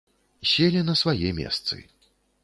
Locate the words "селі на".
0.51-0.95